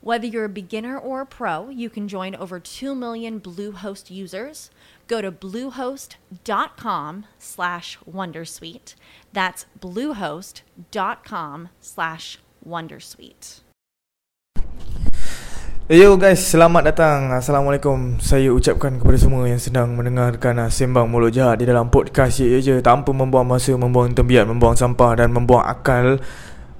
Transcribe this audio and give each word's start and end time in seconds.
Whether 0.00 0.24
you're 0.24 0.48
a 0.48 0.48
beginner 0.48 0.96
or 0.96 1.20
a 1.20 1.28
pro, 1.28 1.68
you 1.68 1.92
can 1.92 2.08
join 2.08 2.34
over 2.34 2.56
2 2.56 2.94
million 2.94 3.36
Bluehost 3.36 4.08
users. 4.08 4.70
Go 5.04 5.20
to 5.20 5.28
bluehost.com 5.28 7.26
slash 7.38 7.98
wondersuite. 8.08 8.94
That's 9.36 9.66
bluehost.com 9.78 11.68
slash 11.84 12.38
wondersuite. 12.64 13.60
Yo 15.90 16.14
guys, 16.16 16.38
selamat 16.48 16.94
datang. 16.94 17.34
Assalamualaikum. 17.36 18.22
Saya 18.24 18.54
ucapkan 18.54 18.96
kepada 18.96 19.18
semua 19.20 19.50
yang 19.50 19.58
sedang 19.60 19.92
mendengarkan 19.98 20.64
uh, 20.64 20.70
Sembang 20.70 21.10
Mulut 21.10 21.34
Jahat 21.34 21.60
di 21.60 21.68
dalam 21.68 21.90
podcast 21.90 22.40
ye 22.40 22.62
je 22.62 22.78
tanpa 22.80 23.10
membuang 23.12 23.44
masa, 23.44 23.76
membuang 23.76 24.14
tembiat, 24.14 24.46
membuang 24.48 24.78
sampah 24.78 25.18
dan 25.18 25.34
membuang 25.34 25.66
akal 25.66 26.22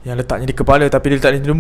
yang 0.01 0.17
letaknya 0.17 0.49
di 0.49 0.57
kepala 0.57 0.89
tapi 0.89 1.13
dia 1.13 1.17
letaknya 1.21 1.41
di, 1.45 1.53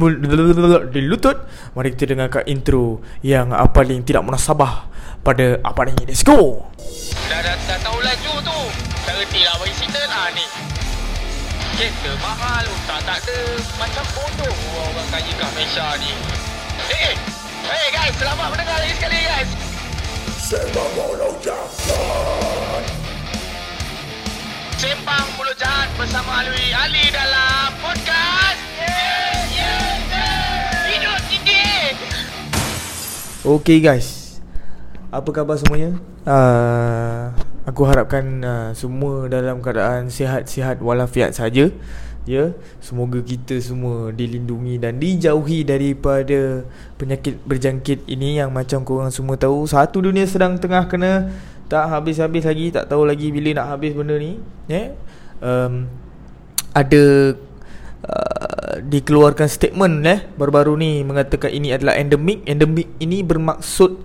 di 0.96 1.00
lutut. 1.04 1.36
Mari 1.76 1.92
kita 1.92 2.16
dengarkan 2.16 2.42
intro 2.48 3.04
yang 3.20 3.52
paling 3.72 4.00
tidak 4.04 4.24
munasabah 4.24 4.88
pada 5.20 5.60
apa 5.60 5.80
ni. 5.88 5.94
Let's 6.08 6.24
go. 6.24 6.64
Dah, 7.28 7.40
dah, 7.44 7.56
dah 7.68 7.78
tahu 7.84 7.98
laju 8.00 8.32
tu. 8.40 8.58
Tak 9.04 9.14
reti 9.20 9.40
lah 9.44 9.54
bagi 9.60 9.74
signal 9.76 10.06
lah 10.08 10.26
ni. 10.32 10.46
Kereta 11.80 12.12
mahal, 12.20 12.66
tak 12.84 13.00
tak 13.08 13.18
ada. 13.24 13.40
Macam 13.80 14.04
bodoh 14.12 14.56
orang 14.84 15.08
kaya 15.08 15.32
kat 15.32 15.50
Malaysia 15.56 15.86
ni. 15.96 16.12
Eh, 16.92 16.96
eh, 16.96 17.14
hey 17.64 17.86
guys, 17.92 18.14
selamat 18.20 18.46
mendengar 18.52 18.76
lagi 18.80 18.94
sekali 18.96 19.18
guys. 19.24 19.50
Sembang 20.40 20.90
Mulut 20.96 21.36
Jahat. 21.44 22.99
Sembang 24.80 25.28
Mulut 25.36 25.60
Jahat 25.60 25.92
bersama 26.00 26.40
Alwi 26.40 26.72
Ali 26.72 27.12
dalam 27.12 27.68
podcast. 27.84 28.60
Yeah, 28.80 29.36
yeah, 29.52 29.84
yeah. 30.08 30.88
Hidup 30.88 31.20
tinggi. 31.28 31.68
Okay 33.44 33.84
guys 33.84 34.40
Apa 35.12 35.36
khabar 35.36 35.60
semuanya? 35.60 36.00
Uh, 36.24 37.28
aku 37.68 37.84
harapkan 37.84 38.24
uh, 38.40 38.72
semua 38.72 39.28
dalam 39.28 39.60
keadaan 39.60 40.08
sihat-sihat 40.08 40.80
walafiat 40.80 41.36
saja. 41.36 41.68
Ya, 42.24 42.56
semoga 42.80 43.20
kita 43.20 43.60
semua 43.60 44.16
dilindungi 44.16 44.80
dan 44.80 44.96
dijauhi 44.96 45.60
daripada 45.60 46.64
penyakit 46.96 47.36
berjangkit 47.44 48.08
ini 48.08 48.40
yang 48.40 48.48
macam 48.48 48.80
korang 48.88 49.12
semua 49.12 49.36
tahu 49.36 49.68
satu 49.68 50.08
dunia 50.08 50.24
sedang 50.24 50.56
tengah 50.56 50.88
kena 50.88 51.28
tak 51.70 51.86
habis-habis 51.86 52.42
lagi, 52.42 52.74
tak 52.74 52.90
tahu 52.90 53.06
lagi 53.06 53.30
bila 53.30 53.62
nak 53.62 53.78
habis 53.78 53.94
benda 53.94 54.18
ni. 54.18 54.42
Ya. 54.66 54.74
Yeah? 54.74 54.88
Um, 55.40 55.86
ada 56.74 57.34
uh, 58.04 58.74
dikeluarkan 58.82 59.46
statement 59.46 60.02
eh 60.06 60.20
baru-baru 60.34 60.74
ni 60.78 61.06
mengatakan 61.06 61.54
ini 61.54 61.70
adalah 61.70 61.94
endemik. 61.94 62.42
Endemik 62.42 62.90
ini 62.98 63.22
bermaksud 63.22 64.02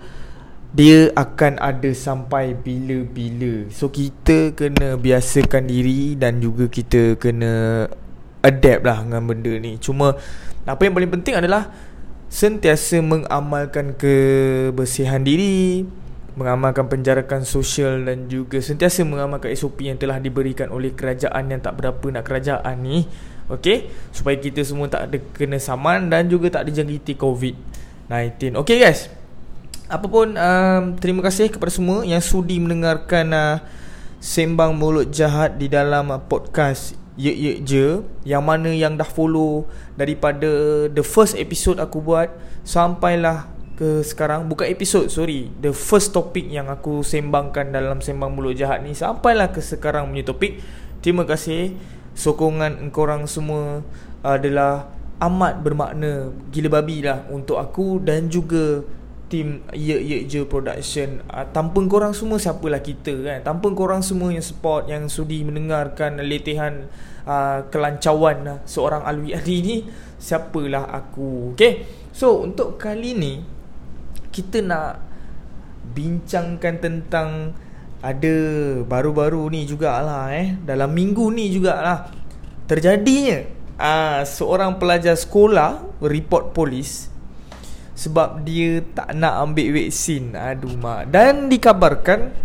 dia 0.76 1.10
akan 1.18 1.58
ada 1.58 1.90
sampai 1.96 2.54
bila-bila. 2.54 3.66
So 3.74 3.90
kita 3.90 4.54
kena 4.54 5.00
biasakan 5.02 5.66
diri 5.66 6.14
dan 6.20 6.44
juga 6.44 6.70
kita 6.70 7.18
kena 7.18 7.88
adapt 8.46 8.84
lah 8.86 9.02
dengan 9.02 9.26
benda 9.26 9.54
ni. 9.58 9.82
Cuma 9.82 10.14
apa 10.70 10.82
yang 10.86 10.94
paling 10.94 11.10
penting 11.10 11.34
adalah 11.34 11.74
sentiasa 12.28 13.00
mengamalkan 13.00 13.96
kebersihan 13.96 15.24
diri, 15.24 15.88
mengamalkan 16.36 16.92
penjarakan 16.92 17.48
sosial 17.48 18.04
dan 18.04 18.28
juga 18.28 18.60
sentiasa 18.60 19.08
mengamalkan 19.08 19.56
SOP 19.56 19.88
yang 19.88 19.96
telah 19.96 20.20
diberikan 20.20 20.68
oleh 20.68 20.92
kerajaan 20.92 21.48
yang 21.48 21.64
tak 21.64 21.80
berapa 21.80 22.04
nak 22.12 22.24
kerajaan 22.28 22.76
ni. 22.84 23.08
Okey, 23.48 23.88
supaya 24.12 24.36
kita 24.36 24.66
semua 24.66 24.92
tak 24.92 25.08
ada 25.08 25.18
kena 25.32 25.62
saman 25.62 26.12
dan 26.12 26.28
juga 26.28 26.52
tak 26.52 26.68
dijangkiti 26.68 27.16
COVID-19. 27.16 28.58
Okey 28.60 28.78
guys. 28.84 29.08
Apapun 29.86 30.34
um, 30.34 30.84
terima 30.98 31.22
kasih 31.22 31.54
kepada 31.54 31.70
semua 31.70 32.02
yang 32.02 32.18
sudi 32.18 32.58
mendengarkan 32.58 33.30
uh, 33.30 33.56
sembang 34.18 34.74
mulut 34.74 35.14
jahat 35.14 35.62
di 35.62 35.70
dalam 35.70 36.10
uh, 36.10 36.18
podcast 36.18 36.98
Ye 37.16 37.32
Ye 37.32 37.54
Je 37.64 38.04
Yang 38.28 38.44
mana 38.44 38.70
yang 38.76 39.00
dah 39.00 39.08
follow 39.08 39.70
Daripada 39.96 40.50
The 40.92 41.00
first 41.06 41.38
episode 41.40 41.80
aku 41.80 42.04
buat 42.04 42.28
Sampailah 42.68 43.55
ke 43.76 44.02
sekarang? 44.02 44.48
Bukan 44.48 44.66
episode 44.72 45.12
sorry. 45.12 45.52
The 45.60 45.76
first 45.76 46.16
topic 46.16 46.48
yang 46.48 46.72
aku 46.72 47.04
sembangkan 47.04 47.76
Dalam 47.76 48.00
sembang 48.00 48.32
mulut 48.32 48.56
jahat 48.56 48.82
ni 48.82 48.96
Sampailah 48.96 49.52
ke 49.52 49.60
sekarang 49.60 50.10
punya 50.10 50.24
topik. 50.24 50.64
Terima 51.04 51.28
kasih. 51.28 51.76
Sokongan 52.16 52.90
korang 52.96 53.28
semua 53.28 53.84
Adalah 54.24 54.88
Amat 55.20 55.60
bermakna 55.60 56.32
Gila 56.52 56.80
babi 56.80 57.04
lah 57.04 57.28
Untuk 57.28 57.60
aku 57.60 58.00
Dan 58.00 58.32
juga 58.32 58.84
Tim 59.28 59.60
Ye 59.76 60.00
Ye 60.00 60.18
Je 60.24 60.48
Production. 60.48 61.20
Uh, 61.28 61.44
Tanpa 61.52 61.84
korang 61.92 62.16
semua 62.16 62.40
Siapalah 62.40 62.80
kita 62.80 63.12
kan? 63.20 63.44
Tanpa 63.44 63.68
korang 63.76 64.00
semua 64.00 64.32
yang 64.32 64.44
support 64.44 64.88
Yang 64.88 65.20
sudi 65.20 65.44
mendengarkan 65.44 66.24
Letihan 66.24 66.88
uh, 67.28 67.68
Kelancawan 67.68 68.38
uh, 68.48 68.58
Seorang 68.64 69.04
Alwi 69.04 69.36
Adi 69.36 69.58
ni 69.60 69.78
Siapalah 70.16 70.88
aku 70.96 71.52
Okay 71.52 71.84
So 72.16 72.40
untuk 72.48 72.80
kali 72.80 73.12
ni 73.12 73.55
Kita 74.36 74.60
nak 74.60 75.00
Bincangkan 75.96 76.84
tentang 76.84 77.56
Ada 78.04 78.36
Baru-baru 78.84 79.48
ni 79.48 79.64
jugalah 79.64 80.36
eh. 80.36 80.60
Dalam 80.60 80.92
minggu 80.92 81.32
ni 81.32 81.48
jugalah. 81.56 82.12
Terjadinya 82.68 83.48
uh, 83.80 84.28
Seorang 84.28 84.76
pelajar 84.76 85.16
sekolah 85.16 86.04
Report 86.04 86.52
polis 86.52 87.16
sebab 87.96 88.44
dia 88.44 88.84
tak 88.92 89.16
nak 89.16 89.40
ambil 89.40 89.80
vaksin. 89.80 90.36
Aduh 90.36 90.76
mak. 90.76 91.16
Dan 91.16 91.48
dikabarkan 91.48 92.36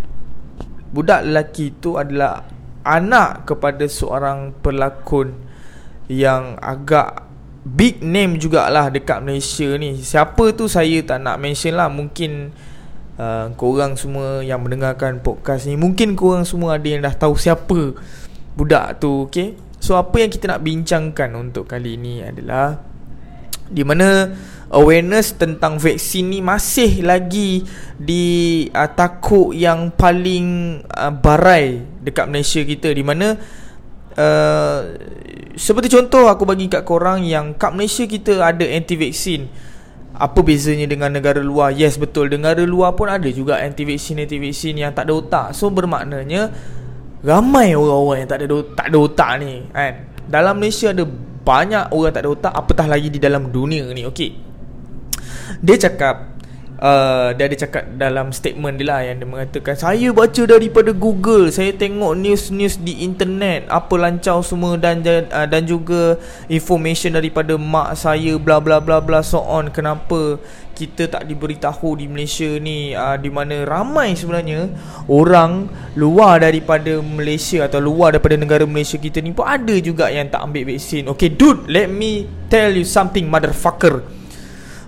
Budak 0.95 1.27
lelaki 1.27 1.75
itu 1.75 1.99
adalah 1.99 2.47
Anak 2.87 3.51
kepada 3.51 3.84
seorang 3.91 4.55
pelakon 4.62 5.34
Yang 6.07 6.55
agak 6.62 7.29
Big 7.60 8.00
name 8.00 8.41
jugalah 8.41 8.88
dekat 8.88 9.21
Malaysia 9.21 9.69
ni. 9.76 10.00
Siapa 10.00 10.56
tu 10.56 10.65
saya 10.65 11.00
tak 11.04 11.21
nak 11.21 11.37
mention 11.37 11.76
lah. 11.76 11.93
Mungkin 11.93 12.53
uh, 13.21 13.47
Korang 13.54 14.00
semua 14.00 14.41
yang 14.41 14.65
mendengarkan 14.65 15.21
podcast 15.21 15.69
ni 15.69 15.76
Mungkin 15.76 16.16
korang 16.16 16.48
semua 16.48 16.81
ada 16.81 16.88
yang 16.88 17.04
dah 17.04 17.12
tahu 17.12 17.37
siapa 17.37 17.93
Budak 18.56 19.04
tu 19.04 19.28
okay 19.28 19.54
So 19.76 19.97
apa 19.97 20.25
yang 20.25 20.32
kita 20.32 20.56
nak 20.56 20.65
bincangkan 20.65 21.37
untuk 21.37 21.69
kali 21.69 22.00
ini 22.00 22.25
adalah 22.25 22.81
Di 23.69 23.84
mana 23.84 24.32
awareness 24.71 25.34
tentang 25.34 25.83
vaksin 25.83 26.30
ni 26.30 26.39
masih 26.39 27.03
lagi 27.03 27.66
di 27.98 28.66
uh, 28.71 28.86
takut 28.86 29.51
yang 29.51 29.91
paling 29.91 30.78
uh, 30.86 31.10
barai 31.10 31.83
dekat 31.98 32.30
Malaysia 32.30 32.62
kita. 32.62 32.95
Di 32.95 33.03
mana 33.03 33.34
uh, 34.16 34.78
seperti 35.54 35.92
contoh 35.92 36.30
aku 36.30 36.48
bagi 36.48 36.71
kat 36.72 36.83
korang 36.86 37.22
yang 37.27 37.53
kat 37.54 37.74
Malaysia 37.77 38.09
kita 38.09 38.41
ada 38.41 38.65
anti 38.65 38.97
vaksin 38.97 39.51
apa 40.21 40.41
bezanya 40.45 40.84
dengan 40.84 41.09
negara 41.09 41.41
luar? 41.41 41.72
Yes 41.72 41.97
betul. 41.97 42.28
Negara 42.28 42.60
luar 42.68 42.92
pun 42.92 43.09
ada 43.09 43.24
juga 43.33 43.57
anti 43.57 43.89
vaksin 43.89 44.21
anti 44.21 44.36
vaksin 44.36 44.77
yang 44.77 44.92
tak 44.92 45.09
ada 45.09 45.16
otak. 45.16 45.47
So 45.57 45.72
bermaknanya 45.72 46.53
ramai 47.24 47.72
orang-orang 47.72 48.24
yang 48.24 48.30
tak 48.30 48.39
ada 48.45 48.57
tak 48.77 48.86
ada 48.92 48.98
otak 49.01 49.30
ni 49.41 49.65
kan? 49.72 49.92
Dalam 50.30 50.54
Malaysia 50.60 50.92
ada 50.92 51.04
banyak 51.41 51.84
orang 51.91 52.12
tak 52.12 52.22
ada 52.22 52.30
otak 52.30 52.53
apatah 52.53 52.86
lagi 52.86 53.09
di 53.09 53.18
dalam 53.18 53.48
dunia 53.48 53.89
ni 53.91 54.04
okey? 54.07 54.30
Dia 55.65 55.77
cakap 55.77 56.29
uh, 56.80 57.28
Dia 57.36 57.44
ada 57.47 57.56
cakap 57.56 57.84
dalam 57.94 58.32
statement 58.34 58.80
dia 58.80 58.88
lah 58.88 59.00
Yang 59.04 59.16
dia 59.22 59.28
mengatakan 59.28 59.74
Saya 59.77 60.09
baca 60.10 60.42
daripada 60.48 60.91
Google 60.91 61.53
Saya 61.53 61.77
tengok 61.77 62.16
news-news 62.16 62.80
di 62.80 63.04
internet 63.04 63.68
Apa 63.68 63.94
lancau 64.00 64.41
semua 64.41 64.74
Dan 64.80 65.04
uh, 65.04 65.47
dan 65.47 65.62
juga 65.68 66.16
Information 66.48 67.15
daripada 67.15 67.54
mak 67.60 67.94
saya 67.94 68.34
Bla 68.41 68.59
bla 68.59 68.80
bla 68.80 68.98
bla 68.98 69.21
so 69.21 69.38
on. 69.44 69.71
Kenapa 69.71 70.41
kita 70.71 71.12
tak 71.12 71.28
diberitahu 71.28 72.00
di 72.00 72.09
Malaysia 72.09 72.48
ni 72.56 72.97
uh, 72.97 73.21
Di 73.21 73.28
mana 73.28 73.68
ramai 73.68 74.16
sebenarnya 74.16 74.72
Orang 75.12 75.68
luar 75.92 76.41
daripada 76.41 77.04
Malaysia 77.04 77.68
Atau 77.68 77.84
luar 77.84 78.16
daripada 78.16 78.41
negara 78.41 78.65
Malaysia 78.65 78.97
kita 78.97 79.21
ni 79.21 79.36
pun 79.36 79.44
Ada 79.44 79.76
juga 79.84 80.09
yang 80.09 80.33
tak 80.33 80.41
ambil 80.41 80.72
vaksin. 80.72 81.12
Okay 81.12 81.28
dude 81.36 81.68
Let 81.68 81.92
me 81.92 82.24
tell 82.48 82.72
you 82.74 82.83
something 82.83 83.30
motherfucker. 83.30 84.03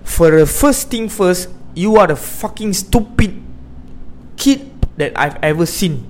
For 0.03 0.35
the 0.35 0.43
first 0.43 0.91
thing 0.91 1.07
first 1.07 1.62
You 1.73 1.97
are 1.97 2.09
the 2.09 2.19
fucking 2.19 2.73
stupid 2.77 3.37
Kid 4.37 4.69
That 4.97 5.17
I've 5.17 5.41
ever 5.41 5.65
seen 5.65 6.05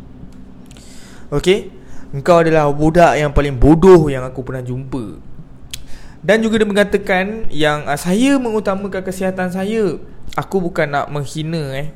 Okay 1.31 1.71
Engkau 2.13 2.43
adalah 2.43 2.69
budak 2.69 3.17
yang 3.17 3.31
paling 3.31 3.55
bodoh 3.57 4.11
Yang 4.11 4.29
aku 4.29 4.39
pernah 4.45 4.61
jumpa 4.61 5.33
dan 6.23 6.39
juga 6.39 6.63
dia 6.63 6.67
mengatakan 6.67 7.51
yang 7.51 7.83
uh, 7.83 7.99
saya 7.99 8.39
mengutamakan 8.39 9.03
kesihatan 9.03 9.51
saya. 9.51 9.99
Aku 10.39 10.63
bukan 10.63 10.87
nak 10.87 11.11
menghina 11.11 11.75
eh. 11.75 11.91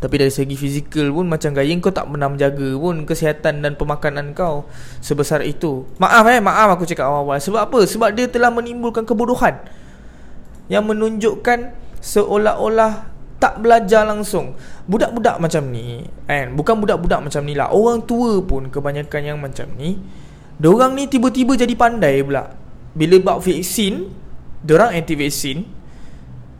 Tapi 0.00 0.14
dari 0.16 0.32
segi 0.32 0.56
fizikal 0.56 1.12
pun 1.12 1.28
macam 1.28 1.52
gaya 1.52 1.74
kau 1.82 1.92
tak 1.92 2.08
pernah 2.08 2.30
menjaga 2.32 2.70
pun 2.78 3.04
kesihatan 3.04 3.60
dan 3.60 3.76
pemakanan 3.76 4.32
kau 4.32 4.64
sebesar 5.04 5.44
itu. 5.44 5.84
Maaf 6.00 6.24
eh, 6.32 6.40
maaf 6.40 6.80
aku 6.80 6.88
cakap 6.88 7.04
awal-awal. 7.12 7.36
Sebab 7.36 7.68
apa? 7.68 7.78
Sebab 7.84 8.16
dia 8.16 8.26
telah 8.32 8.48
menimbulkan 8.48 9.04
kebodohan. 9.04 9.60
Yang 10.72 10.84
menunjukkan 10.88 11.58
seolah-olah 12.00 13.10
tak 13.38 13.62
belajar 13.62 14.02
langsung. 14.02 14.58
Budak-budak 14.90 15.38
macam 15.38 15.70
ni, 15.70 16.02
kan? 16.26 16.54
Bukan 16.58 16.82
budak-budak 16.82 17.20
macam 17.22 17.42
ni 17.46 17.54
lah. 17.54 17.70
Orang 17.70 18.02
tua 18.06 18.42
pun 18.42 18.66
kebanyakan 18.72 19.22
yang 19.22 19.38
macam 19.38 19.70
ni. 19.78 20.00
Diorang 20.58 20.98
ni 20.98 21.06
tiba-tiba 21.06 21.54
jadi 21.54 21.70
pandai 21.78 22.18
pula 22.26 22.50
bila 22.98 23.16
bab 23.22 23.38
vaksin 23.38 24.10
Diorang 24.58 24.90
anti 24.90 25.14
vaksin 25.14 25.62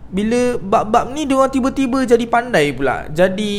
Bila 0.06 0.55
bab-bab 0.62 1.11
ni 1.11 1.26
Diorang 1.26 1.50
tiba-tiba 1.50 2.06
jadi 2.06 2.23
pandai 2.31 2.70
pula 2.70 3.11
Jadi 3.11 3.52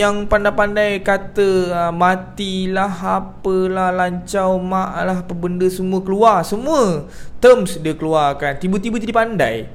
Yang 0.00 0.24
pandai-pandai 0.32 1.04
kata 1.04 1.48
uh, 1.76 1.92
Matilah 1.92 3.20
Apalah 3.20 3.92
Lancau 3.92 4.56
Mak 4.56 4.90
lah 5.04 5.16
Apa 5.20 5.36
benda 5.36 5.68
semua 5.68 6.00
keluar 6.00 6.40
Semua 6.40 7.04
Terms 7.36 7.76
dia 7.84 7.92
keluarkan 7.92 8.56
Tiba-tiba 8.56 8.96
jadi 8.96 9.12
pandai 9.12 9.68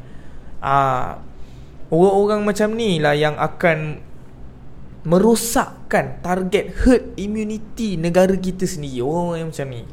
uh, 0.66 1.22
Orang-orang 1.92 2.48
macam 2.48 2.72
ni 2.74 3.04
lah 3.04 3.12
Yang 3.12 3.36
akan 3.36 3.78
Merosakkan 5.04 6.24
Target 6.24 6.72
herd 6.88 7.14
immunity 7.20 8.00
Negara 8.00 8.32
kita 8.40 8.64
sendiri. 8.64 9.04
Orang-orang 9.04 9.52
macam 9.52 9.68
ni 9.68 9.84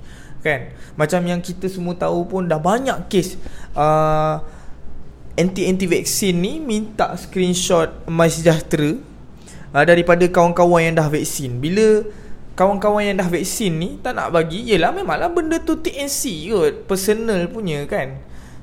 kan? 0.43 0.71
Macam 0.95 1.21
yang 1.27 1.41
kita 1.43 1.67
semua 1.67 1.95
tahu 1.99 2.27
pun 2.27 2.47
dah 2.47 2.59
banyak 2.63 3.11
kes 3.11 3.37
uh, 3.75 4.39
anti-anti 5.39 5.87
vaksin 5.87 6.35
ni 6.39 6.63
minta 6.63 7.15
screenshot 7.19 8.07
MySejahtera 8.07 8.99
uh, 9.75 9.85
daripada 9.85 10.25
kawan-kawan 10.27 10.91
yang 10.91 10.95
dah 10.99 11.09
vaksin. 11.11 11.59
Bila 11.59 12.07
kawan-kawan 12.59 13.15
yang 13.15 13.17
dah 13.19 13.29
vaksin 13.31 13.73
ni 13.79 13.91
tak 14.03 14.19
nak 14.19 14.35
bagi 14.35 14.67
yelah 14.67 14.91
memanglah 14.91 15.31
benda 15.31 15.63
tu 15.63 15.79
TNC 15.79 16.51
kot 16.51 16.75
personal 16.87 17.47
punya 17.51 17.87
kan? 17.87 18.19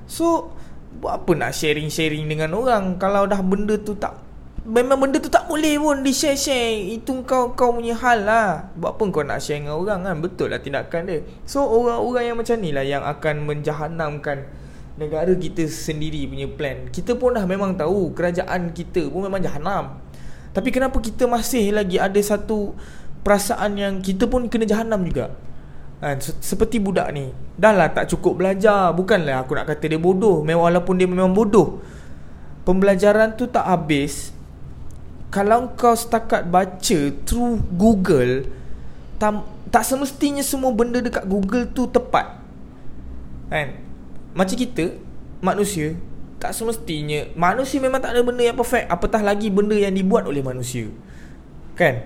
So 0.08 0.55
buat 1.00 1.24
apa 1.24 1.31
nak 1.36 1.51
sharing-sharing 1.51 2.25
dengan 2.25 2.56
orang? 2.56 2.95
Kalau 2.95 3.27
dah 3.27 3.39
benda 3.44 3.75
tu 3.80 3.95
tak 3.95 4.25
Memang 4.65 4.97
benda 4.97 5.21
tu 5.21 5.30
tak 5.30 5.45
boleh 5.45 5.77
pun 5.77 6.01
di 6.01 6.09
share 6.09 6.33
share 6.33 6.74
Itu 6.89 7.21
kau 7.21 7.53
kau 7.53 7.77
punya 7.77 7.94
hal 7.94 8.25
lah. 8.25 8.74
Buat 8.74 8.97
apa 8.97 9.03
kau 9.13 9.21
nak 9.21 9.38
share 9.38 9.62
dengan 9.62 9.77
orang 9.77 10.01
kan? 10.01 10.15
Betul 10.18 10.50
lah 10.50 10.57
tindakan 10.57 11.06
dia. 11.06 11.21
So 11.45 11.69
orang-orang 11.69 12.33
yang 12.33 12.38
macam 12.42 12.56
ni 12.57 12.74
lah 12.74 12.81
Yang 12.81 13.03
akan 13.06 13.36
menjahanamkan 13.45 14.38
Negara 14.97 15.30
kita 15.38 15.69
sendiri 15.69 16.25
punya 16.25 16.50
plan. 16.50 16.89
Kita 16.89 17.13
pun 17.13 17.38
dah 17.38 17.45
memang 17.45 17.77
tahu 17.77 18.18
Kerajaan 18.18 18.74
kita 18.74 19.06
pun 19.13 19.30
memang 19.30 19.45
jahanam. 19.45 20.01
Tapi 20.50 20.74
kenapa 20.74 20.97
kita 20.97 21.30
masih 21.30 21.69
lagi 21.69 22.01
ada 22.01 22.18
satu 22.18 22.74
Perasaan 23.21 23.77
yang 23.77 23.94
kita 24.01 24.25
pun 24.25 24.50
kena 24.50 24.65
jahanam 24.65 25.06
juga 25.06 25.30
kan? 26.00 26.18
Seperti 26.19 26.80
budak 26.80 27.12
ni. 27.15 27.31
Dah 27.56 27.71
lah 27.71 27.92
tak 27.92 28.12
cukup 28.12 28.39
belajar. 28.39 28.92
Bukanlah 28.92 29.44
aku 29.44 29.56
nak 29.56 29.68
kata 29.69 29.86
dia 29.92 30.00
bodoh. 30.00 30.44
Walaupun 30.44 30.95
dia 31.00 31.07
memang 31.07 31.31
bodoh. 31.31 31.80
Pembelajaran 32.65 33.38
tu 33.38 33.45
tak 33.47 33.65
habis. 33.68 34.33
Kalau 35.30 35.75
kau 35.75 35.94
setakat 35.94 36.47
baca 36.47 37.00
through 37.27 37.59
Google 37.75 38.47
tam, 39.19 39.44
tak 39.68 39.83
semestinya 39.83 40.39
semua 40.39 40.71
benda 40.71 41.03
dekat 41.03 41.27
Google 41.27 41.68
tu 41.71 41.92
tepat. 41.92 42.39
Kan? 43.51 43.80
Macam 44.31 44.56
kita 44.56 44.95
manusia 45.44 45.95
tak 46.36 46.51
semestinya 46.51 47.31
manusia 47.33 47.80
memang 47.80 48.03
tak 48.03 48.12
ada 48.12 48.21
benda 48.21 48.44
yang 48.44 48.59
perfect. 48.59 48.92
Apatah 48.92 49.24
lagi 49.24 49.47
benda 49.50 49.74
yang 49.74 49.95
dibuat 49.95 50.27
oleh 50.27 50.44
manusia. 50.44 50.92
Kan? 51.74 52.06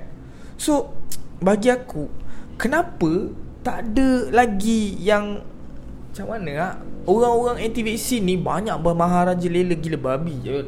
So 0.56 0.94
bagi 1.41 1.71
aku 1.74 2.07
kenapa 2.56 3.33
tak 3.64 3.92
ada 3.92 4.32
lagi 4.32 4.96
yang 5.00 5.44
macam 6.10 6.26
mana 6.36 6.52
ah 6.58 6.74
orang-orang 7.06 7.64
anti 7.64 7.86
vaksin 7.86 8.26
ni 8.26 8.36
banyak 8.40 8.76
bermaharaja 8.82 9.46
lela 9.46 9.76
gila 9.78 9.98
babi 10.00 10.36
je 10.42 10.66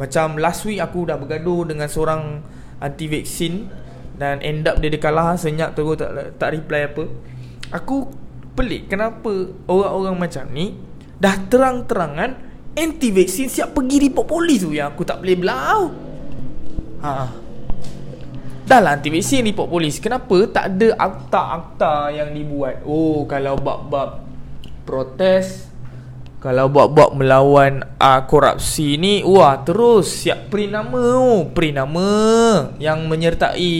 macam 0.00 0.40
last 0.40 0.64
week 0.64 0.80
aku 0.80 1.04
dah 1.04 1.20
bergaduh 1.20 1.68
dengan 1.68 1.86
seorang 1.86 2.40
anti 2.82 3.06
vaksin 3.06 3.68
dan 4.16 4.40
end 4.40 4.66
up 4.66 4.80
dia 4.80 4.90
dia 4.90 5.00
kalah 5.00 5.36
senyap 5.36 5.76
terus 5.76 6.00
tak 6.00 6.36
tak 6.36 6.48
reply 6.54 6.90
apa. 6.90 7.04
Aku 7.72 8.10
pelik 8.52 8.92
kenapa 8.92 9.48
orang-orang 9.68 10.28
macam 10.28 10.44
ni 10.52 10.76
dah 11.16 11.36
terang-terangan 11.48 12.30
anti 12.76 13.08
vaksin 13.14 13.48
siap 13.48 13.72
pergi 13.76 14.10
report 14.10 14.26
polis 14.28 14.60
tu 14.60 14.72
yang 14.72 14.92
aku 14.92 15.02
tak 15.04 15.20
boleh 15.20 15.36
belau. 15.38 15.80
Ha. 17.02 17.41
Dah 18.72 18.80
lah 18.80 18.96
vaksin 18.96 19.44
report 19.44 19.68
polis. 19.68 20.00
Kenapa 20.00 20.48
tak 20.48 20.72
ada 20.72 20.96
akta-akta 20.96 22.08
yang 22.08 22.32
dibuat? 22.32 22.80
Oh, 22.88 23.28
kalau 23.28 23.60
bab-bab 23.60 24.24
protes 24.88 25.68
kalau 26.40 26.72
buat-buat 26.72 27.12
melawan 27.12 27.84
uh, 28.00 28.24
korupsi 28.26 28.96
ni 28.98 29.20
Wah 29.22 29.62
terus 29.62 30.10
siap 30.10 30.50
print 30.50 30.74
nama 30.74 30.98
oh, 31.14 31.46
Print 31.54 31.78
nama 31.78 32.08
Yang 32.82 32.98
menyertai 33.06 33.74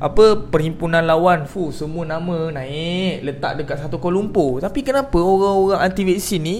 apa 0.00 0.48
perhimpunan 0.48 1.04
lawan 1.04 1.44
fu 1.44 1.68
semua 1.74 2.08
nama 2.08 2.48
naik 2.54 3.20
letak 3.20 3.60
dekat 3.60 3.84
satu 3.84 4.00
Kuala 4.00 4.16
Lumpur 4.16 4.64
tapi 4.64 4.80
kenapa 4.80 5.20
orang-orang 5.20 5.82
anti 5.82 6.08
vaksin 6.08 6.40
ni 6.40 6.56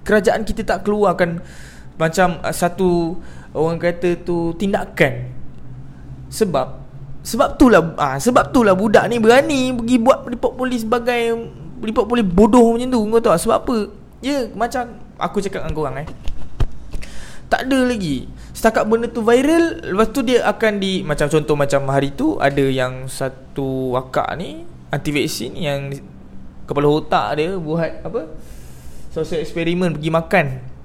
kerajaan 0.00 0.48
kita 0.48 0.64
tak 0.64 0.88
keluarkan 0.88 1.44
macam 2.00 2.40
uh, 2.40 2.54
satu 2.54 3.20
orang 3.52 3.76
kata 3.76 4.24
tu 4.24 4.56
tindakan 4.56 5.28
sebab 6.32 6.85
sebab 7.26 7.58
tu 7.58 7.66
lah 7.66 7.82
ah, 7.98 8.14
sebab 8.22 8.54
tu 8.54 8.62
lah 8.62 8.78
budak 8.78 9.10
ni 9.10 9.18
berani 9.18 9.74
pergi 9.74 9.96
buat 9.98 10.30
report 10.30 10.54
polis 10.54 10.86
sebagai 10.86 11.34
report 11.82 12.06
polis 12.06 12.22
bodoh 12.22 12.78
macam 12.78 12.86
tu 12.86 13.00
kau 13.02 13.18
tahu 13.18 13.34
sebab 13.34 13.58
apa? 13.66 13.76
Ya 14.22 14.46
macam 14.54 14.94
aku 15.18 15.42
cakap 15.42 15.66
dengan 15.66 15.74
korang 15.74 15.96
eh. 15.98 16.08
Tak 17.46 17.66
ada 17.66 17.78
lagi. 17.86 18.26
Setakat 18.50 18.88
benda 18.88 19.06
tu 19.06 19.20
viral 19.22 19.84
Lepas 19.92 20.10
tu 20.10 20.24
dia 20.24 20.42
akan 20.48 20.80
di 20.80 21.04
Macam 21.04 21.28
contoh 21.28 21.54
macam 21.54 21.92
hari 21.92 22.08
tu 22.08 22.40
Ada 22.40 22.64
yang 22.72 23.04
satu 23.04 23.92
wakak 23.92 24.32
ni 24.40 24.64
Anti 24.88 25.12
vaksin 25.12 25.52
yang 25.54 25.92
Kepala 26.64 26.88
otak 26.88 27.36
dia 27.36 27.52
buat 27.54 28.00
apa? 28.00 28.32
Social 29.12 29.44
eksperimen 29.44 29.94
pergi 29.94 30.10
makan 30.10 30.75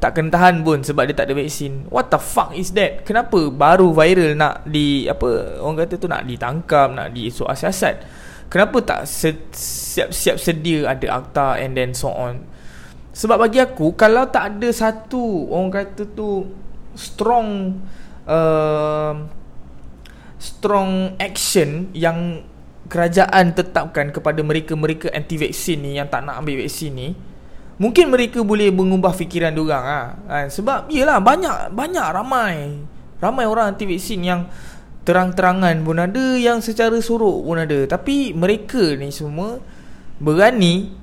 Tak 0.00 0.16
kena 0.16 0.32
tahan 0.32 0.64
pun 0.64 0.80
sebab 0.80 1.04
dia 1.04 1.12
tak 1.12 1.28
ada 1.28 1.36
vaksin. 1.36 1.84
What 1.92 2.08
the 2.08 2.16
fuck 2.16 2.56
is 2.56 2.72
that? 2.72 3.04
Kenapa 3.04 3.52
baru 3.52 3.92
viral 3.92 4.32
nak 4.32 4.64
di 4.64 5.04
Apa 5.04 5.60
orang 5.60 5.84
kata 5.84 6.00
tu 6.00 6.08
nak 6.08 6.24
ditangkap 6.24 6.88
Nak 6.88 7.12
di 7.12 7.28
soal 7.28 7.52
siasat 7.52 8.00
Kenapa 8.48 8.80
tak 8.80 9.04
siap-siap 9.04 10.40
sedia 10.40 10.88
ada 10.88 11.20
akta 11.20 11.60
and 11.60 11.76
then 11.76 11.92
so 11.92 12.08
on? 12.08 12.40
Sebab 13.12 13.44
bagi 13.44 13.60
aku 13.60 13.92
Kalau 13.92 14.24
tak 14.32 14.56
ada 14.56 14.72
satu 14.72 15.52
Orang 15.52 15.68
kata 15.68 16.08
tu 16.08 16.48
Strong 16.96 17.48
uh, 18.24 19.12
Strong 20.40 21.20
action 21.20 21.92
Yang 21.92 22.48
Kerajaan 22.88 23.52
tetapkan 23.52 24.08
Kepada 24.16 24.40
mereka-mereka 24.40 25.12
Anti-vaksin 25.12 25.84
ni 25.84 26.00
Yang 26.00 26.08
tak 26.08 26.24
nak 26.24 26.40
ambil 26.40 26.64
vaksin 26.64 26.96
ni 26.96 27.08
Mungkin 27.80 28.12
mereka 28.12 28.44
boleh 28.44 28.68
Mengubah 28.68 29.16
fikiran 29.16 29.56
diorang 29.56 29.82
ha? 29.82 30.00
ha? 30.28 30.36
Sebab 30.52 30.92
Yelah 30.92 31.16
banyak 31.18 31.72
Banyak 31.72 32.06
ramai 32.12 32.76
Ramai 33.16 33.44
orang 33.48 33.72
anti-vaksin 33.74 34.20
yang 34.20 34.44
Terang-terangan 35.08 35.80
pun 35.80 35.96
ada 35.96 36.36
Yang 36.36 36.70
secara 36.70 37.00
suruk 37.00 37.48
pun 37.48 37.56
ada 37.56 37.88
Tapi 37.88 38.36
mereka 38.36 38.94
ni 39.00 39.08
semua 39.08 39.56
Berani 40.20 41.00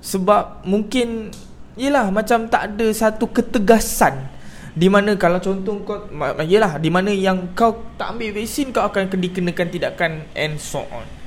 sebab 0.00 0.64
mungkin 0.64 1.28
Yelah 1.76 2.08
macam 2.08 2.48
tak 2.48 2.74
ada 2.74 2.88
satu 2.90 3.28
ketegasan 3.30 4.26
Di 4.72 4.88
mana 4.88 5.14
kalau 5.20 5.38
contoh 5.38 5.76
kau 5.84 6.08
Yalah 6.40 6.80
Di 6.80 6.88
mana 6.88 7.12
yang 7.12 7.52
kau 7.52 7.76
tak 8.00 8.16
ambil 8.16 8.40
vaksin 8.40 8.72
Kau 8.72 8.88
akan 8.88 9.12
dikenakan 9.12 9.68
tindakan 9.68 10.12
And 10.32 10.56
so 10.56 10.82
on 10.88 11.19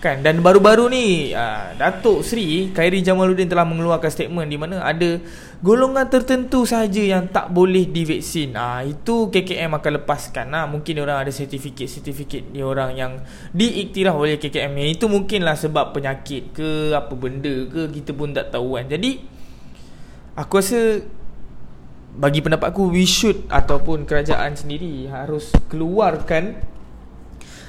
Kan? 0.00 0.24
Dan 0.24 0.40
baru-baru 0.40 0.88
ni 0.88 1.36
uh, 1.36 1.76
Datuk 1.76 2.24
Sri 2.24 2.72
Khairi 2.72 3.04
Jamaluddin 3.04 3.52
telah 3.52 3.68
mengeluarkan 3.68 4.08
statement 4.08 4.48
Di 4.48 4.56
mana 4.56 4.80
ada 4.80 5.20
Golongan 5.60 6.08
tertentu 6.08 6.64
sahaja 6.64 7.04
Yang 7.04 7.28
tak 7.36 7.52
boleh 7.52 7.84
divaksin. 7.84 8.56
Uh, 8.56 8.80
Itu 8.88 9.28
KKM 9.28 9.76
akan 9.76 10.00
lepaskan. 10.00 10.56
Uh, 10.56 10.66
Mungkin 10.72 11.04
orang 11.04 11.28
ada 11.28 11.28
sertifikat-sertifikat 11.28 12.48
Dia 12.48 12.64
orang 12.64 12.96
yang 12.96 13.12
Diiktiraf 13.52 14.16
oleh 14.16 14.40
KKM 14.40 14.72
Itu 14.88 15.12
mungkinlah 15.12 15.60
sebab 15.60 15.92
penyakit 15.92 16.56
ke 16.56 16.96
Apa 16.96 17.12
benda 17.12 17.68
ke 17.68 17.92
Kita 17.92 18.16
pun 18.16 18.32
tak 18.32 18.56
tahu 18.56 18.80
kan. 18.80 18.88
Jadi 18.88 19.20
Aku 20.40 20.56
rasa 20.56 21.04
bagi 22.10 22.42
pendapat 22.42 22.74
aku 22.74 22.90
we 22.90 23.06
should 23.06 23.46
ataupun 23.46 24.02
kerajaan 24.02 24.58
sendiri 24.58 25.06
harus 25.06 25.54
keluarkan 25.70 26.58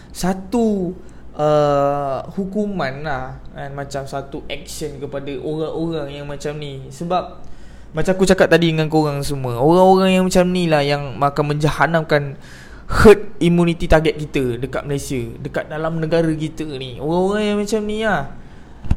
satu 0.10 0.98
uh, 1.36 2.26
hukuman 2.36 3.04
lah 3.04 3.40
kan 3.56 3.72
macam 3.76 4.04
satu 4.08 4.44
action 4.48 5.00
kepada 5.00 5.32
orang-orang 5.40 6.22
yang 6.22 6.26
macam 6.28 6.58
ni. 6.58 6.88
Sebab 6.92 7.44
macam 7.92 8.12
aku 8.16 8.24
cakap 8.24 8.48
tadi 8.48 8.72
dengan 8.72 8.88
korang 8.88 9.20
semua 9.20 9.60
orang-orang 9.60 10.16
yang 10.16 10.24
macam 10.24 10.48
ni 10.48 10.64
lah 10.72 10.80
yang 10.80 11.20
akan 11.20 11.46
menjahanamkan 11.52 12.40
herd 12.88 13.36
immunity 13.44 13.84
target 13.88 14.16
kita 14.16 14.60
dekat 14.60 14.88
Malaysia 14.88 15.20
dekat 15.40 15.68
dalam 15.68 16.00
negara 16.00 16.32
kita 16.32 16.68
ni. 16.68 17.00
Orang-orang 17.00 17.44
yang 17.52 17.58
macam 17.60 17.82
ni 17.84 17.98
lah 18.04 18.32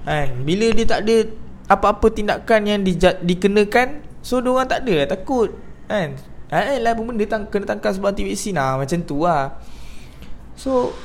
kan. 0.07 0.29
Bila 0.47 0.67
dia 0.75 0.87
tak 0.87 1.01
ada 1.07 1.17
apa-apa 1.65 2.13
tindakan 2.13 2.61
yang 2.69 2.81
di, 2.85 2.93
dikenakan 3.01 4.05
So 4.25 4.41
orang 4.41 4.69
tak 4.69 4.89
ada 4.89 5.05
lah 5.05 5.09
takut 5.09 5.53
Kan. 5.85 6.17
Eh 6.49 6.81
lah 6.81 6.97
pun 6.97 7.13
benda 7.13 7.25
tang- 7.29 7.49
kena 7.49 7.69
tangkap 7.69 7.93
sebab 7.93 8.13
anti 8.13 8.25
vaksin 8.25 8.57
lah 8.57 8.81
Macam 8.81 8.99
tu 9.05 9.21
lah. 9.25 9.61
So 10.57 10.97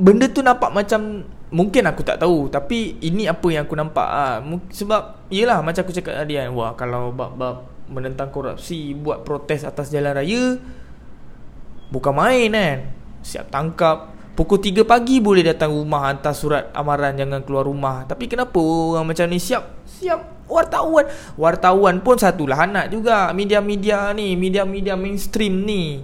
Benda 0.00 0.26
tu 0.32 0.40
nampak 0.40 0.72
macam 0.72 1.28
Mungkin 1.52 1.84
aku 1.84 2.00
tak 2.00 2.24
tahu 2.24 2.48
Tapi 2.48 3.04
ini 3.04 3.28
apa 3.28 3.44
yang 3.52 3.68
aku 3.68 3.76
nampak 3.76 4.08
lah 4.08 4.40
Sebab 4.72 5.28
Yelah 5.28 5.60
macam 5.60 5.84
aku 5.84 5.92
cakap 5.92 6.24
tadi 6.24 6.40
kan 6.40 6.56
Wah 6.56 6.72
kalau 6.72 7.12
bab-bab 7.12 7.68
Menentang 7.92 8.32
korupsi 8.32 8.96
Buat 8.96 9.28
protes 9.28 9.68
atas 9.68 9.92
jalan 9.92 10.16
raya 10.16 10.56
Bukan 11.90 12.14
main 12.14 12.54
kan? 12.54 12.78
Siap 13.20 13.52
tangkap. 13.52 14.16
Pukul 14.38 14.62
3 14.62 14.86
pagi 14.86 15.18
boleh 15.20 15.42
datang 15.44 15.74
rumah 15.74 16.08
Hantar 16.08 16.32
surat 16.32 16.70
amaran 16.72 17.18
Jangan 17.18 17.42
keluar 17.42 17.66
rumah. 17.66 18.06
Tapi 18.06 18.30
kenapa 18.30 18.56
orang 18.62 19.10
macam 19.10 19.26
ni? 19.26 19.42
Siap 19.42 19.84
Siap 19.84 20.46
wartawan. 20.46 21.10
Wartawan 21.34 21.98
pun 21.98 22.14
satulah 22.14 22.62
anak 22.62 22.94
juga 22.94 23.34
media-media 23.34 24.14
ni 24.14 24.38
media-media 24.38 24.94
mainstream 24.94 25.66
ni 25.66 26.00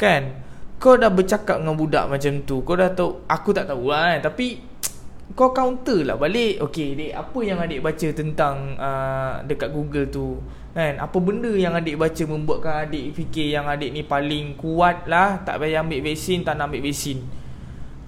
kan 0.00 0.32
kau 0.80 0.96
dah 0.96 1.12
bercakap 1.12 1.60
dengan 1.60 1.76
budak 1.76 2.08
macam 2.08 2.40
tu 2.48 2.64
kau 2.64 2.72
dah 2.72 2.88
tahu 2.96 3.28
aku 3.28 3.52
tak 3.52 3.68
tahu 3.68 3.92
lah 3.92 4.16
kan. 4.16 4.32
Tapi 4.32 4.46
kau 5.38 5.52
counter 5.52 6.08
lah 6.08 6.16
balik. 6.16 6.64
Okey 6.64 6.96
dek 6.96 7.12
apa 7.12 7.38
yang 7.44 7.60
adik 7.60 7.84
baca 7.84 8.08
tentang 8.16 8.80
uh, 8.80 9.44
dekat 9.44 9.68
google 9.76 10.08
tu? 10.08 10.40
Kan? 10.72 10.96
Apa 10.96 11.20
benda 11.20 11.52
yang 11.52 11.76
adik 11.76 12.00
baca 12.00 12.22
membuatkan 12.24 12.88
adik 12.88 13.12
fikir 13.12 13.52
yang 13.52 13.68
adik 13.68 13.92
ni 13.92 14.00
paling 14.00 14.56
kuat 14.56 15.04
lah? 15.04 15.44
Tak 15.44 15.60
payah 15.60 15.84
ambil 15.84 16.00
vaksin 16.00 16.48
tak 16.48 16.56
nak 16.56 16.72
ambil 16.72 16.88
vaksin. 16.88 17.20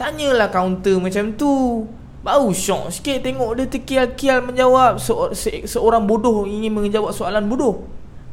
Tanyalah 0.01 0.49
counter 0.49 0.97
macam 0.97 1.37
tu. 1.37 1.85
Baru 2.23 2.55
syok 2.55 2.89
sikit 2.89 3.19
tengok 3.21 3.53
dia 3.59 3.69
terkial-kial 3.69 4.49
menjawab. 4.49 4.97
Se 4.97 5.13
se 5.37 5.51
Seorang 5.69 6.09
bodoh 6.09 6.49
ingin 6.49 6.73
menjawab 6.73 7.13
soalan 7.13 7.45
bodoh. 7.53 7.85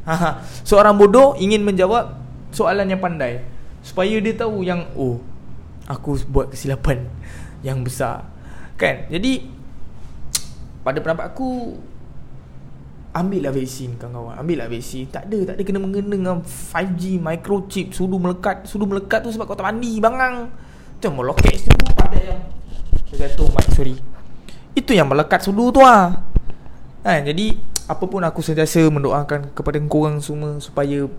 Seorang 0.68 0.96
bodoh 0.96 1.36
ingin 1.36 1.60
menjawab 1.60 2.16
soalan 2.56 2.88
yang 2.88 3.04
pandai 3.04 3.49
Supaya 3.80 4.16
dia 4.20 4.36
tahu 4.36 4.60
yang 4.64 4.88
Oh 4.96 5.20
Aku 5.90 6.14
buat 6.30 6.54
kesilapan 6.54 7.08
yang 7.66 7.82
besar. 7.82 8.28
Kan? 8.76 9.08
Jadi 9.10 9.48
Pada 10.86 11.00
pendapat 11.02 11.34
aku 11.34 11.76
Ambil 13.10 13.42
lah 13.42 13.50
vaksin 13.50 13.98
kawan-kawan. 13.98 14.38
Ambil 14.38 14.56
lah 14.62 14.68
vaksin. 14.70 15.10
Tak 15.10 15.26
ada 15.26 15.52
Tak 15.52 15.54
ada 15.58 15.62
kena-mengena 15.66 16.14
dengan 16.14 16.36
5G 16.46 17.18
Microchip 17.18 17.90
Sudu 17.90 18.22
melekat 18.22 18.70
Sudu 18.70 18.86
melekat 18.86 19.26
tu 19.26 19.34
sebab 19.34 19.50
kau 19.50 19.58
tak 19.58 19.66
mandi 19.66 19.98
Bangang. 19.98 20.46
Macam 21.00 21.10
mau 21.16 21.24
loket 21.26 21.58
situ 21.58 21.74
Pada 21.96 22.20
yang 22.20 22.38
jatuh 23.10 23.50
mic 23.50 23.66
sorry. 23.74 23.96
Itu 24.76 24.94
yang 24.94 25.10
melekat 25.10 25.42
sudu 25.42 25.74
tu 25.74 25.82
lah 25.82 26.22
kan? 27.02 27.26
Jadi 27.26 27.58
Apa 27.90 28.06
pun 28.06 28.22
aku 28.22 28.38
sentiasa 28.38 28.86
mendoakan 28.86 29.50
Kepada 29.50 29.82
korang 29.90 30.22
semua 30.22 30.62
Supaya 30.62 31.10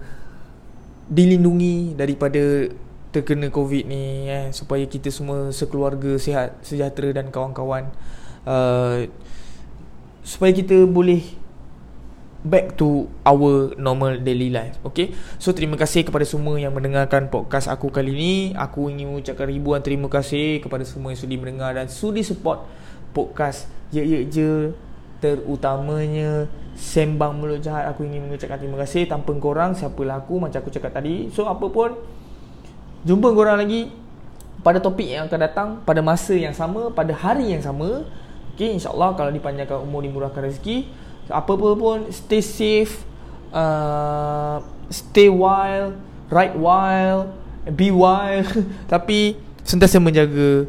Dilindungi 1.07 1.97
Daripada 1.97 2.69
Terkena 3.11 3.49
covid 3.49 3.87
ni 3.87 4.27
eh, 4.29 4.51
Supaya 4.53 4.83
kita 4.85 5.09
semua 5.09 5.49
Sekeluarga 5.49 6.19
sihat 6.19 6.59
Sejahtera 6.61 7.15
dan 7.15 7.33
kawan-kawan. 7.33 7.89
Uh, 8.45 9.07
Supaya 10.21 10.53
kita 10.53 10.85
boleh 10.85 11.41
back 12.41 12.73
to 12.73 13.05
our 13.21 13.73
normal 13.77 14.17
daily 14.17 14.49
life 14.49 14.81
Okay? 14.81 15.13
So 15.37 15.53
terima 15.53 15.77
kasih 15.77 16.05
kepada 16.05 16.25
semua 16.25 16.57
yang 16.57 16.73
mendengarkan 16.73 17.29
podcast 17.29 17.69
aku 17.69 17.93
kali 17.93 18.13
ini 18.13 18.33
Aku 18.57 18.89
ingin 18.89 19.13
mengucapkan 19.13 19.45
ribuan 19.45 19.81
terima 19.85 20.09
kasih 20.09 20.61
kepada 20.61 20.81
semua 20.85 21.13
yang 21.13 21.21
sudi 21.21 21.37
mendengar 21.37 21.77
Dan 21.77 21.89
sudi 21.89 22.25
support 22.25 22.65
podcast. 23.13 23.69
Ye 23.93 24.01
Ye 24.01 24.19
Je 24.25 24.73
Terutamanya 25.21 26.49
Sembang 26.75 27.37
Mulut 27.37 27.59
Jahat 27.63 27.91
Aku 27.91 28.07
ingin 28.07 28.27
mengucapkan 28.27 28.57
terima 28.57 28.79
kasih. 28.81 29.07
Tanpa 29.07 29.31
korang 29.37 29.75
siapalah 29.75 30.23
aku? 30.23 30.39
Macam 30.41 30.59
aku 30.61 30.71
cakap 30.71 30.95
tadi. 30.95 31.29
So 31.31 31.47
apa 31.47 31.67
pun 31.67 31.97
Jumpa 33.07 33.33
korang 33.33 33.57
lagi 33.59 33.89
Pada 34.61 34.77
topik 34.77 35.07
yang 35.09 35.25
akan 35.25 35.39
datang 35.41 35.69
Pada 35.83 35.99
masa 36.05 36.37
yang 36.37 36.53
sama 36.53 36.89
Pada 36.91 37.11
hari 37.15 37.51
yang 37.53 37.63
sama. 37.63 38.05
Okay 38.55 38.77
insyaAllah 38.77 39.15
kalau 39.15 39.31
dipanjangkan 39.31 39.79
umur 39.79 40.03
dimurahkan 40.03 40.43
rezeki. 40.43 40.85
Apa-apa 41.31 41.69
pun 41.79 41.97
stay 42.11 42.43
safe 42.43 43.07
uh, 43.55 44.59
stay 44.91 45.31
wild 45.31 45.95
right 46.27 46.51
wild 46.53 47.31
be 47.69 47.89
wild. 47.89 48.45
Tapi 48.91 49.37
sentiasa 49.63 50.01
menjaga 50.01 50.65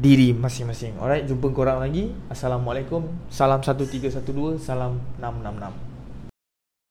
diri 0.00 0.32
masing-masing. 0.32 0.96
Alright 0.96 1.28
jumpa 1.28 1.52
korang 1.52 1.84
lagi. 1.84 2.08
Assalamualaikum. 2.32 3.04
Salam 3.28 3.60
1312 3.60 4.56
salam 4.56 4.96
666 5.20 5.89